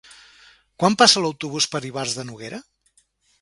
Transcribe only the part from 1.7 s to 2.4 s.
per Ivars de